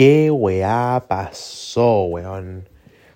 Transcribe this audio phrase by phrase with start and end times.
[0.00, 2.66] ¿Qué weá pasó, weón?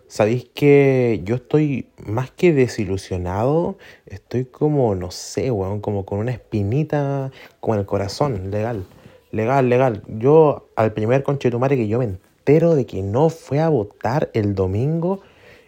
[0.06, 6.32] Sabéis que yo estoy más que desilusionado, estoy como, no sé, weón, como con una
[6.32, 8.84] espinita como en el corazón, legal,
[9.32, 10.02] legal, legal.
[10.08, 14.54] Yo, al primer conchetumare que yo me entero de que no fue a votar el
[14.54, 15.22] domingo,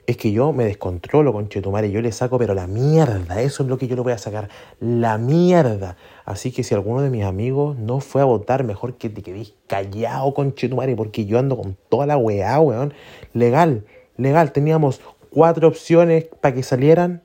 [0.06, 3.76] es que yo me descontrolo, conchetumare, yo le saco, pero la mierda, eso es lo
[3.76, 4.48] que yo le voy a sacar,
[4.78, 5.96] la mierda.
[6.24, 9.54] Así que si alguno de mis amigos no fue a votar, mejor que te quedéis
[9.66, 12.94] callado, conchetumare, porque yo ando con toda la weá, weón.
[13.32, 13.84] Legal,
[14.16, 15.00] legal, teníamos
[15.30, 17.22] cuatro opciones para que salieran,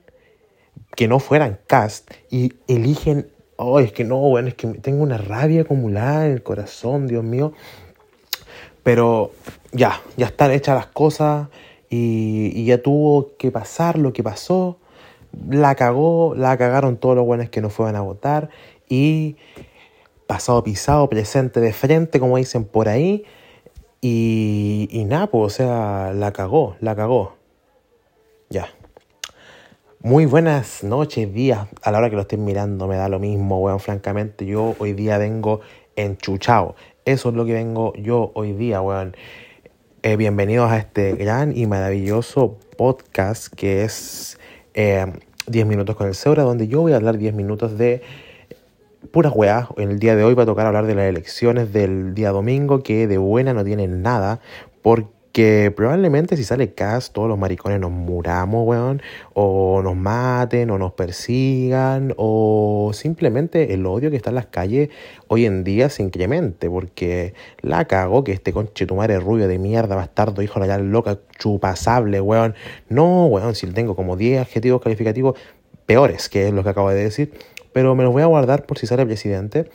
[0.96, 5.18] que no fueran cast, y eligen, oh, es que no, weón, es que tengo una
[5.18, 7.52] rabia acumulada en el corazón, Dios mío.
[8.82, 9.30] Pero
[9.70, 11.46] ya, ya están hechas las cosas
[11.92, 14.78] y, ya tuvo que pasar lo que pasó.
[15.48, 18.50] La cagó, la cagaron todos los buenos que no fueron a votar
[18.88, 19.36] y
[20.26, 23.24] pasado pisado, presente de frente, como dicen por ahí.
[24.00, 27.34] Y, y nada, pues, o sea, la cagó, la cagó.
[28.48, 28.68] Ya.
[30.00, 33.60] Muy buenas noches, días, a la hora que lo estén mirando, me da lo mismo,
[33.60, 34.46] weón, francamente.
[34.46, 35.60] Yo hoy día vengo
[35.94, 36.74] enchuchado.
[37.04, 39.14] Eso es lo que vengo yo hoy día, weón.
[40.04, 44.36] Eh, bienvenidos a este gran y maravilloso podcast que es
[44.74, 45.06] 10
[45.46, 48.02] eh, minutos con el Seura, donde yo voy a hablar 10 minutos de
[49.12, 49.68] pura weá.
[49.76, 52.82] En el día de hoy va a tocar hablar de las elecciones del día domingo,
[52.82, 54.40] que de buena no tienen nada,
[54.82, 59.02] porque que probablemente si sale cast todos los maricones nos muramos, weón,
[59.32, 64.90] o nos maten, o nos persigan, o simplemente el odio que está en las calles
[65.28, 70.42] hoy en día se incremente, porque la cago que este conchetumare rubio de mierda, bastardo,
[70.42, 72.54] hijo de la loca, chupasable, weón.
[72.88, 75.38] No, weón, si tengo como 10 adjetivos calificativos
[75.86, 77.32] peores, que es lo que acabo de decir,
[77.72, 79.70] pero me los voy a guardar por si sale presidente.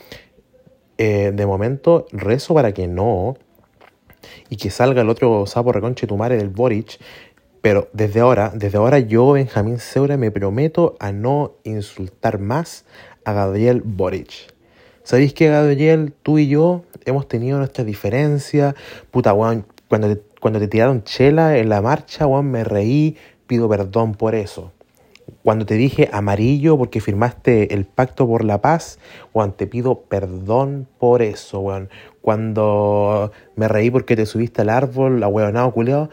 [1.00, 3.38] Eh, de momento, rezo para que no,
[4.50, 7.00] y que salga el otro sapo reconche tumare del Boric.
[7.62, 12.86] Pero desde ahora, desde ahora yo, Benjamín Seura, me prometo a no insultar más
[13.26, 14.54] a Gabriel Boric.
[15.04, 18.76] ¿Sabéis que Gabriel, tú y yo hemos tenido nuestras diferencias?
[19.12, 23.68] Puta, weón, cuando te, cuando te tiraron chela en la marcha, weón, me reí, pido
[23.70, 24.72] perdón por eso.
[25.44, 29.00] Cuando te dije amarillo porque firmaste el pacto por la paz,
[29.34, 31.90] weón, te pido perdón por eso, weón
[32.28, 36.10] cuando me reí porque te subiste al árbol, la huevonado culeado,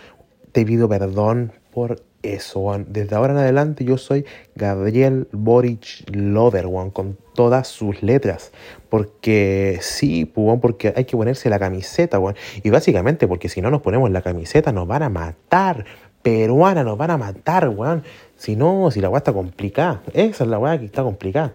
[0.52, 7.18] te pido perdón por eso, Desde ahora en adelante yo soy Gabriel Boric Lover, con
[7.34, 8.52] todas sus letras.
[8.88, 12.20] Porque sí, pues, porque hay que ponerse la camiseta,
[12.62, 15.84] Y básicamente porque si no nos ponemos la camiseta nos van a matar.
[16.22, 18.04] Peruana nos van a matar, weón.
[18.36, 20.00] Si no, si la weá está complicada.
[20.12, 21.54] Esa es la weá que está complicada.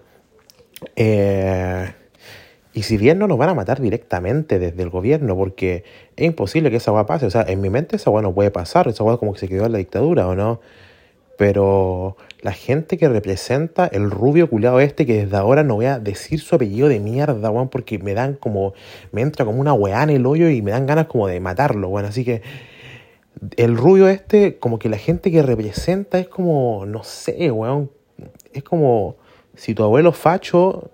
[0.97, 1.94] Eh,
[2.74, 5.84] y si bien no nos van a matar directamente desde el gobierno, porque
[6.16, 7.25] es imposible que esa agua pase.
[7.25, 8.88] O sea, en mi mente esa agua no puede pasar.
[8.88, 10.62] Esa agua como que se quedó en la dictadura, ¿o no?
[11.35, 15.97] Pero la gente que representa el rubio culiado este, que desde ahora no voy a
[15.97, 18.74] decir su apellido de mierda, weón, porque me dan como.
[19.12, 21.90] Me entra como una weá en el hoyo y me dan ganas como de matarlo,
[21.90, 22.06] weón.
[22.06, 22.41] Así que.
[23.56, 26.85] El rubio este, como que la gente que representa es como.
[26.85, 27.90] No sé, weón.
[28.53, 29.16] Es como.
[29.56, 30.91] Si tu abuelo facho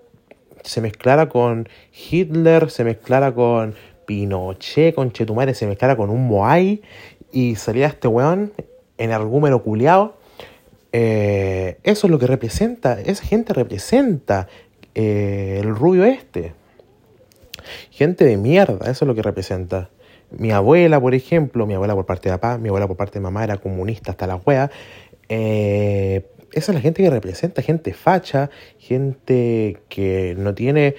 [0.66, 1.68] se mezclara con
[2.10, 3.74] Hitler, se mezclara con
[4.06, 6.82] Pinochet, con Chetumare, se mezclara con un Moai
[7.32, 8.52] y salía este weón
[8.98, 10.16] en argumero culiao.
[10.92, 14.48] Eh, eso es lo que representa, esa gente representa
[14.94, 16.54] eh, el rubio este.
[17.90, 19.90] Gente de mierda, eso es lo que representa.
[20.30, 23.20] Mi abuela, por ejemplo, mi abuela por parte de papá, mi abuela por parte de
[23.20, 24.70] mamá era comunista hasta la wea.
[25.28, 30.96] Eh, esa es la gente que representa, gente facha, gente que no tiene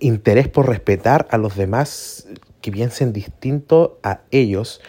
[0.00, 2.28] interés por respetar a los demás
[2.60, 4.80] que piensen distinto a ellos.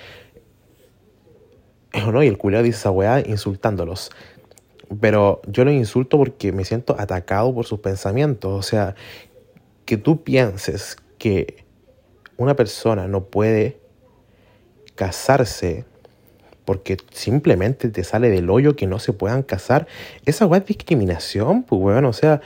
[1.93, 2.23] ¿no?
[2.23, 4.11] Y el culero dice esa weá insultándolos.
[4.99, 8.51] Pero yo lo insulto porque me siento atacado por sus pensamientos.
[8.51, 8.95] O sea,
[9.85, 11.65] que tú pienses que
[12.37, 13.79] una persona no puede
[14.95, 15.85] casarse
[16.71, 19.87] porque simplemente te sale del hoyo que no se puedan casar,
[20.25, 22.39] esa weá es discriminación, pues weón, o sea,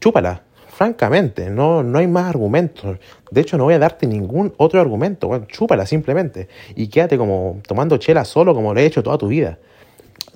[0.00, 2.96] chúpala, francamente, no, no hay más argumentos.
[3.30, 7.98] De hecho, no voy a darte ningún otro argumento, chúpala simplemente y quédate como tomando
[7.98, 9.58] chela solo como lo he hecho toda tu vida.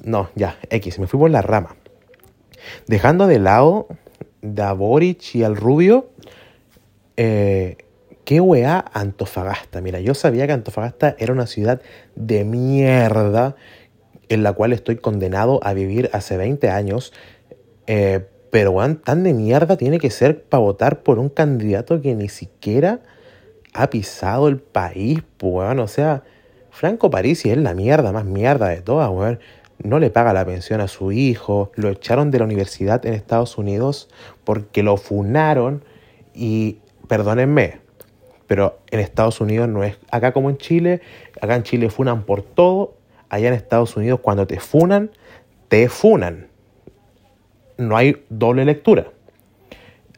[0.05, 1.75] No, ya, X, me fui por la rama.
[2.87, 3.87] Dejando de lado
[4.59, 6.11] a Boric y al Rubio,
[7.17, 7.79] eh,
[8.27, 9.81] ¿Qué weá Antofagasta?
[9.81, 11.81] Mira, yo sabía que Antofagasta era una ciudad
[12.17, 13.55] de mierda
[14.29, 17.13] en la cual estoy condenado a vivir hace 20 años.
[17.87, 22.17] Eh, pero weón, tan de mierda tiene que ser para votar por un candidato que
[22.17, 22.99] ni siquiera
[23.73, 25.79] ha pisado el país, weón.
[25.79, 26.25] O sea,
[26.71, 29.39] Franco Parisi es la mierda, más mierda de todas, weón.
[29.79, 33.57] No le paga la pensión a su hijo, lo echaron de la universidad en Estados
[33.57, 34.09] Unidos
[34.43, 35.85] porque lo funaron
[36.35, 37.86] y, perdónenme,
[38.47, 41.01] pero en Estados Unidos no es acá como en Chile,
[41.41, 42.95] acá en Chile funan por todo,
[43.29, 45.11] allá en Estados Unidos cuando te funan,
[45.69, 46.49] te funan.
[47.77, 49.09] No hay doble lectura.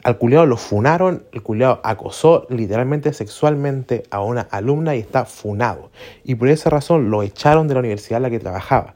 [0.03, 5.91] Al culiado lo funaron, el culiado acosó literalmente sexualmente a una alumna y está funado.
[6.23, 8.95] Y por esa razón lo echaron de la universidad en la que trabajaba.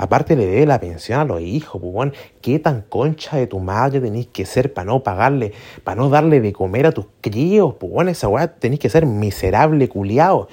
[0.00, 4.00] Aparte le debe la pensión a los hijos, pues, ¿Qué tan concha de tu madre
[4.00, 5.52] tenéis que ser para no pagarle,
[5.84, 9.90] para no darle de comer a tus críos, pues, Esa weá tenéis que ser miserable,
[9.90, 10.48] culiado.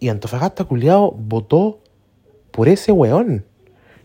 [0.00, 1.80] Y Antofagasta, culiado, votó
[2.50, 3.44] por ese weón.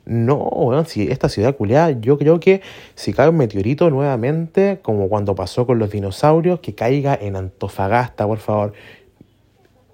[0.04, 2.62] No, weón, si esta ciudad culiada, yo creo que
[2.94, 8.28] si cae un meteorito nuevamente, como cuando pasó con los dinosaurios, que caiga en Antofagasta,
[8.28, 8.74] por favor.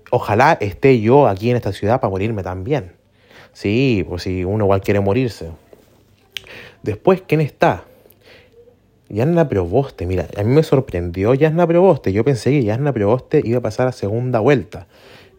[0.09, 3.02] Ojalá esté yo aquí en esta ciudad para morirme también.
[3.53, 5.51] Sí, pues si uno igual quiere morirse.
[6.81, 7.85] Después, ¿quién está?
[9.09, 12.11] Yasna Proboste, mira, a mí me sorprendió Yasna Proboste.
[12.11, 14.88] Yo pensé que Yasna Proboste iba a pasar a segunda vuelta.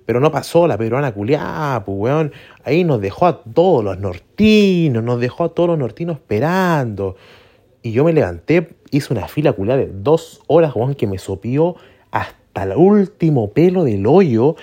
[0.07, 2.33] Pero no pasó la peruana culiá, pues weón.
[2.63, 7.17] Ahí nos dejó a todos los nortinos, nos dejó a todos los nortinos esperando.
[7.83, 11.75] Y yo me levanté, hice una fila culiá de dos horas, weón, que me sopió
[12.11, 14.57] hasta el último pelo del hoyo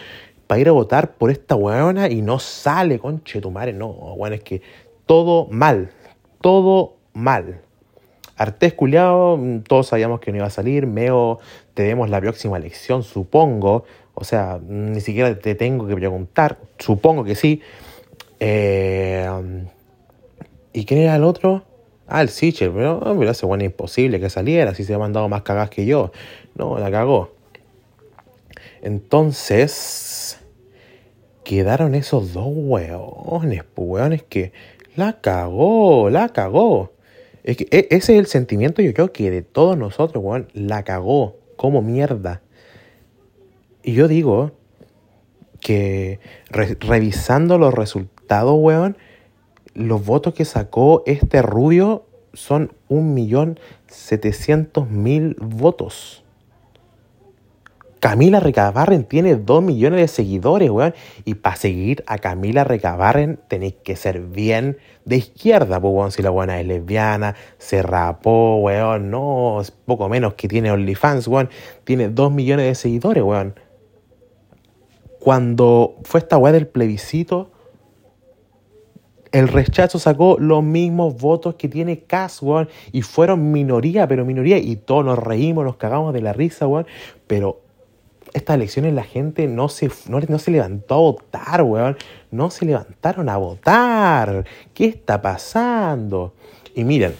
[0.51, 3.71] para ir a votar por esta weona y no sale, conche tu madre.
[3.71, 4.62] No, weón, es que
[5.06, 5.92] todo mal,
[6.42, 7.62] todo mal.
[8.36, 10.88] Artés culiado, todos sabíamos que no iba a salir.
[10.88, 11.39] Meo,
[11.74, 13.86] tenemos la próxima elección, supongo.
[14.13, 16.57] O sea, ni siquiera te tengo que preguntar.
[16.80, 17.62] Supongo que sí.
[18.42, 19.30] Eh,
[20.74, 21.63] ¿Y quién era el otro?
[22.09, 22.71] Ah, el Sichel.
[22.71, 24.75] Pero me lo hace bueno imposible que saliera.
[24.75, 26.12] Si se ha mandado más cagadas que yo.
[26.56, 27.36] No, la cagó.
[28.81, 30.41] Entonces,
[31.51, 34.53] quedaron esos dos hueones, pues hueones que
[34.95, 36.94] la cagó, la cagó.
[37.44, 40.83] Es que e, ese es el sentimiento, yo creo que de todos nosotros, weón, la
[40.83, 42.42] cagó como mierda.
[43.83, 44.53] Y yo digo
[45.59, 46.21] que
[46.80, 48.95] revisando los resultados, weón,
[49.74, 56.24] los votos que sacó este rubio son 1.700.000 votos.
[58.01, 60.94] Camila Recabarren tiene 2 millones de seguidores, weón.
[61.24, 66.12] Y para seguir a Camila Recabarren tenéis que ser bien de izquierda, pues, weón.
[66.12, 69.09] Si la buena es lesbiana, se rapó, weón.
[69.09, 71.50] No, es poco menos que tiene OnlyFans, weón.
[71.86, 73.56] Tiene 2 millones de seguidores, weón
[75.21, 77.51] cuando fue esta weá del plebiscito,
[79.31, 82.68] el rechazo sacó los mismos votos que tiene Cas, weón.
[82.92, 84.57] Y fueron minoría, pero minoría.
[84.57, 86.88] Y todos nos reímos, nos cagamos de la risa, weón.
[87.27, 87.61] Pero
[88.33, 91.98] estas elecciones la gente no se, no, se levantó a votar, weón.
[92.31, 94.45] No se levantaron a votar.
[94.74, 96.33] ¿Qué está pasando?
[96.74, 97.13] Y miren,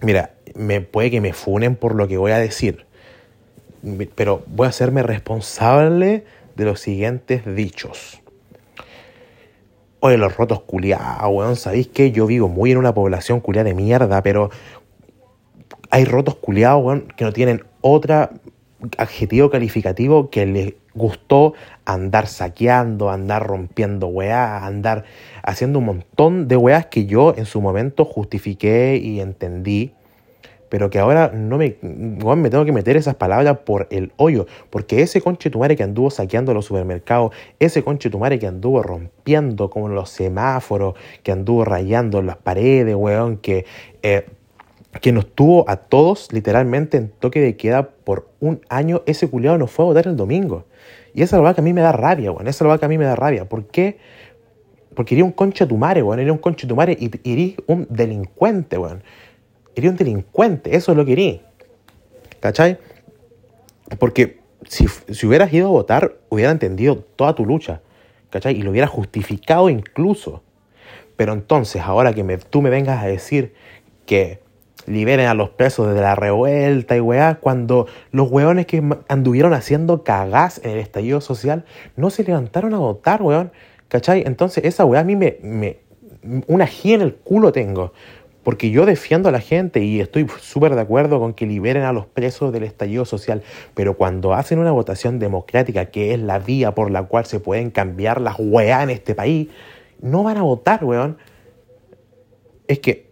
[0.00, 2.86] mira, me puede que me funen por lo que voy a decir.
[4.14, 6.24] Pero voy a hacerme responsable
[6.56, 8.20] de los siguientes dichos.
[10.00, 13.74] Oye, los rotos culiados, weón, ¿sabéis que Yo vivo muy en una población culiada de
[13.74, 14.50] mierda, pero
[15.90, 18.30] hay rotos culiados, weón, que no tienen otra
[18.98, 25.04] adjetivo calificativo que les gustó andar saqueando, andar rompiendo weá, andar
[25.42, 29.94] haciendo un montón de weas que yo en su momento justifiqué y entendí
[30.72, 35.02] pero que ahora no me, me tengo que meter esas palabras por el hoyo, porque
[35.02, 39.88] ese conche tumare que anduvo saqueando los supermercados, ese conche tumare que anduvo rompiendo como
[39.88, 43.66] los semáforos, que anduvo rayando las paredes, weón, que,
[44.02, 44.24] eh,
[45.00, 49.56] que nos tuvo a todos literalmente en toque de queda por un año, ese culiado
[49.58, 50.64] no fue a votar el domingo.
[51.14, 52.84] Y esa es la que a mí me da rabia, weón, esa es la que
[52.84, 53.48] a mí me da rabia.
[53.48, 53.98] ¿Por qué?
[54.94, 59.02] Porque iría un conche tumare, weón, iría un conche tumare y iría un delincuente, weón.
[59.74, 61.40] Eres un delincuente, eso es lo que eres.
[62.40, 62.78] ¿Cachai?
[63.98, 67.80] Porque si, si, hubieras ido a votar, hubiera entendido toda tu lucha.
[68.28, 68.58] ¿Cachai?
[68.58, 70.42] Y lo hubiera justificado incluso.
[71.16, 73.54] Pero entonces, ahora que tú me vengas a decir
[74.06, 74.41] que
[74.86, 80.04] liberen a los presos de la revuelta y weá, cuando los weones que anduvieron haciendo
[80.04, 81.64] cagás en el estallido social
[81.96, 83.52] no se levantaron a votar, weón.
[83.88, 84.24] ¿Cachai?
[84.26, 85.80] Entonces, esa weá a mí me.
[86.46, 87.92] Una G en el culo tengo.
[88.42, 91.92] Porque yo defiendo a la gente y estoy súper de acuerdo con que liberen a
[91.92, 93.42] los presos del estallido social,
[93.74, 97.70] pero cuando hacen una votación democrática, que es la vía por la cual se pueden
[97.70, 99.48] cambiar las weá en este país,
[100.00, 101.18] no van a votar, weón.
[102.66, 103.11] Es que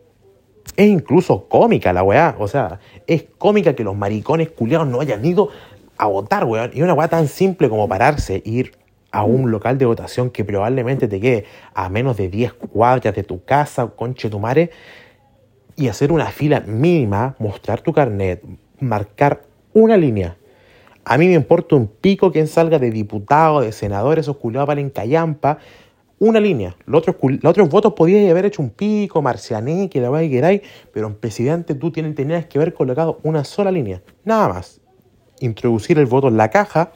[0.81, 5.23] es incluso cómica la weá, o sea, es cómica que los maricones culiados no hayan
[5.23, 5.51] ido
[5.99, 6.71] a votar, weón.
[6.73, 8.73] Y una weá tan simple como pararse, ir
[9.13, 11.45] a un local de votación que probablemente te quede
[11.75, 14.71] a menos de 10 cuadras de tu casa, conche tu madre,
[15.77, 18.43] y hacer una fila mínima, mostrar tu carnet,
[18.79, 19.43] marcar
[19.75, 20.39] una línea.
[21.05, 24.81] A mí me importa un pico quien salga de diputado, de senador, esos culiados para
[24.81, 25.59] en callampa,
[26.21, 26.77] una línea.
[26.85, 30.61] Los otros, votos podíais haber hecho un pico, marciané, que la que queráis,
[30.93, 34.03] pero en presidente tú tienes, tenías que haber colocado una sola línea.
[34.25, 34.81] Nada más.
[35.41, 36.93] Introducir el voto en la caja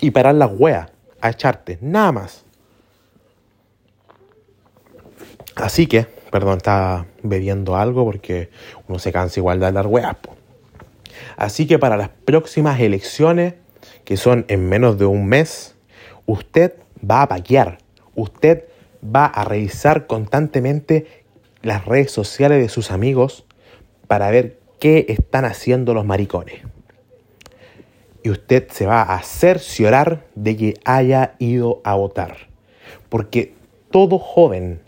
[0.00, 0.90] y parar las weas
[1.22, 1.78] a echarte.
[1.80, 2.44] Nada más.
[5.56, 8.50] Así que, perdón, estaba bebiendo algo porque
[8.86, 10.16] uno se cansa igual de hablar weas.
[11.38, 13.54] Así que para las próximas elecciones,
[14.04, 15.76] que son en menos de un mes,
[16.26, 17.78] usted va a paquear
[18.18, 18.64] usted
[19.02, 21.06] va a revisar constantemente
[21.62, 23.46] las redes sociales de sus amigos
[24.06, 26.62] para ver qué están haciendo los maricones.
[28.22, 32.48] Y usted se va a cerciorar de que haya ido a votar.
[33.08, 33.54] Porque
[33.90, 34.80] todo joven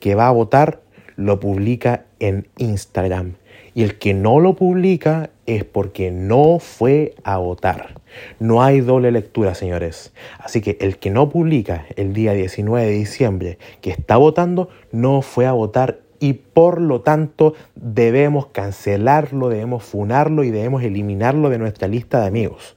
[0.00, 0.82] que va a votar
[1.16, 3.36] lo publica en Instagram.
[3.74, 8.00] Y el que no lo publica es porque no fue a votar.
[8.38, 10.12] No hay doble lectura, señores.
[10.38, 15.22] Así que el que no publica el día 19 de diciembre que está votando, no
[15.22, 21.58] fue a votar y por lo tanto debemos cancelarlo, debemos funarlo y debemos eliminarlo de
[21.58, 22.76] nuestra lista de amigos.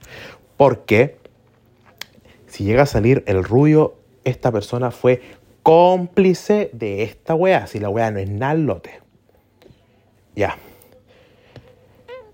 [0.57, 1.17] Porque
[2.47, 5.21] si llega a salir el rubio, esta persona fue
[5.61, 7.67] cómplice de esta wea.
[7.67, 8.81] Si la wea no es nada.
[10.35, 10.57] Ya.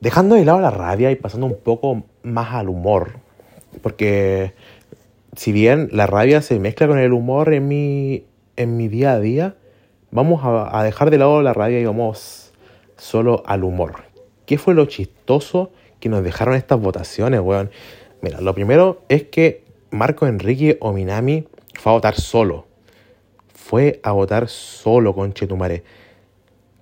[0.03, 3.19] Dejando de lado la rabia y pasando un poco más al humor,
[3.81, 4.53] porque
[5.33, 8.25] si bien la rabia se mezcla con el humor en mi,
[8.57, 9.55] en mi día a día,
[10.11, 12.51] vamos a, dejar de lado la rabia y vamos
[12.97, 14.03] solo al humor.
[14.45, 17.71] ¿Qué fue lo chistoso que nos dejaron estas votaciones, weón?
[18.21, 21.47] Mira, lo primero es que Marco Enrique Ominami
[21.79, 22.65] fue a votar solo.
[23.53, 25.85] Fue a votar solo, con Chetumare.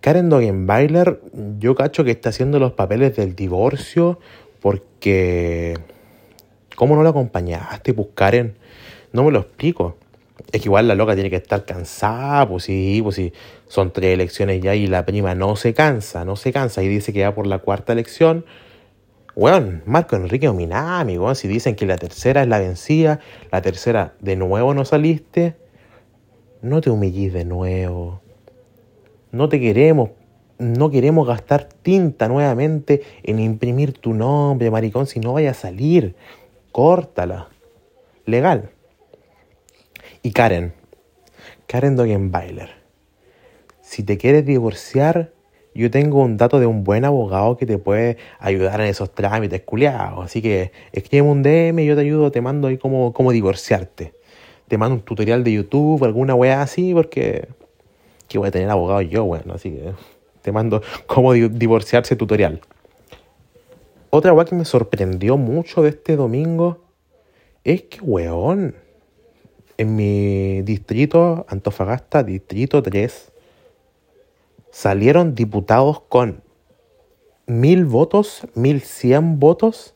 [0.01, 1.22] Karen Dogenbailer,
[1.60, 4.20] yo cacho que está haciendo los papeles del divorcio
[4.60, 5.75] porque...
[6.75, 8.55] ¿Cómo no lo acompañaste, pues Karen?
[9.13, 9.98] No me lo explico.
[10.51, 13.31] Es que igual la loca tiene que estar cansada, pues sí, pues sí.
[13.67, 16.81] Son tres elecciones ya y la prima no se cansa, no se cansa.
[16.81, 18.46] Y dice que va por la cuarta elección.
[19.36, 21.36] Weón, Marco Enrique Ominami, weón.
[21.36, 23.20] Si dicen que la tercera es la vencida,
[23.51, 25.58] la tercera de nuevo no saliste,
[26.63, 28.22] no te humillís de nuevo
[29.31, 30.11] no te queremos,
[30.59, 36.15] no queremos gastar tinta nuevamente en imprimir tu nombre, maricón, si no vaya a salir.
[36.71, 37.50] Córtala.
[38.25, 38.69] Legal.
[40.21, 40.73] Y Karen,
[41.65, 42.69] Karen Dogenbailer,
[43.81, 45.31] si te quieres divorciar,
[45.73, 49.61] yo tengo un dato de un buen abogado que te puede ayudar en esos trámites
[49.61, 50.25] culiados.
[50.25, 54.13] Así que escribe un DM, yo te ayudo, te mando ahí cómo, cómo divorciarte.
[54.67, 57.47] Te mando un tutorial de YouTube, alguna weá así, porque
[58.31, 59.93] que voy a tener abogado yo, bueno, así que
[60.41, 62.61] te mando cómo divorciarse tutorial.
[64.09, 66.79] Otra weá que me sorprendió mucho de este domingo
[67.63, 68.75] es que, weón,
[69.77, 73.31] en mi distrito, Antofagasta, distrito 3,
[74.69, 76.43] salieron diputados con
[77.47, 79.93] mil votos, mil cien votos.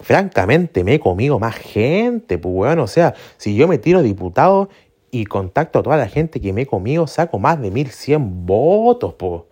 [0.00, 2.78] Francamente, me he comido más gente, pues, weón.
[2.78, 4.68] O sea, si yo me tiro diputado
[5.14, 9.14] y contacto a toda la gente que me he comido, saco más de 1100 votos,
[9.14, 9.46] po.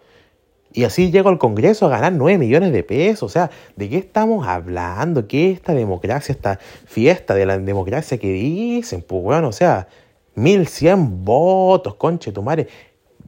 [0.73, 3.23] Y así llego al Congreso a ganar 9 millones de pesos.
[3.23, 5.29] O sea, ¿de qué estamos hablando?
[5.29, 9.05] ¿Qué es esta democracia, esta fiesta de la democracia que dicen?
[9.07, 9.87] Pues bueno, o sea,
[10.35, 12.67] 1100 votos, conche tu madre.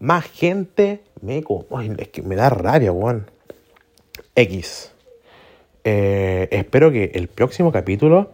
[0.00, 1.44] Más gente me...
[1.70, 3.30] Ay, es que me da rabia, weón.
[4.34, 4.92] X.
[5.84, 8.32] Eh, espero que el próximo capítulo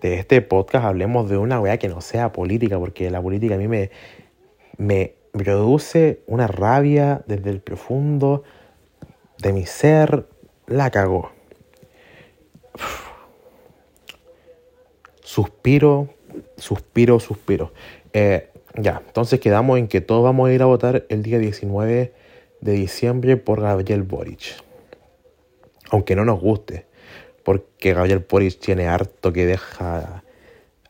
[0.00, 3.58] de este podcast hablemos de una weá que no sea política, porque la política a
[3.58, 3.90] mí me,
[4.76, 8.44] me produce una rabia desde el profundo
[9.38, 10.26] de mi ser,
[10.66, 11.30] la cagó.
[15.22, 16.08] Suspiro,
[16.56, 17.72] suspiro, suspiro.
[18.14, 22.14] Eh, ya, entonces quedamos en que todos vamos a ir a votar el día 19
[22.60, 24.56] de diciembre por Gabriel Boric.
[25.90, 26.87] Aunque no nos guste
[27.48, 30.22] porque Gabriel Boric tiene harto que deja,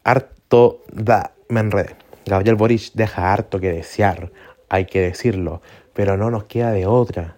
[0.03, 1.95] harto da, me enredé.
[2.27, 4.33] Gabriel Boric deja harto que desear,
[4.69, 5.63] hay que decirlo,
[5.95, 7.37] pero no nos queda de otra,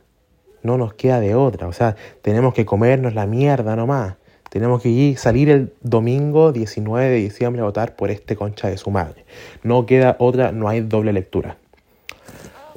[0.62, 4.14] no nos queda de otra, o sea, tenemos que comernos la mierda nomás.
[4.48, 8.78] Tenemos que ir, salir el domingo 19 de diciembre a votar por este concha de
[8.78, 9.26] su madre.
[9.62, 11.58] No queda otra, no hay doble lectura.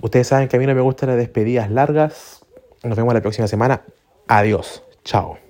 [0.01, 2.45] Ustedes saben que a mí no me gustan las despedidas largas.
[2.83, 3.83] Nos vemos la próxima semana.
[4.27, 4.83] Adiós.
[5.05, 5.42] Chao.